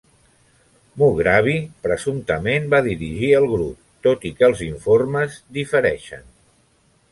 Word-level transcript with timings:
Mughrabi 1.01 1.53
presumptament 1.87 2.65
va 2.71 2.79
dirigir 2.89 3.29
el 3.41 3.47
grup, 3.53 3.85
tot 4.09 4.27
i 4.33 4.35
que 4.41 4.49
els 4.51 4.67
informes 4.71 5.39
difereixen. 5.61 6.29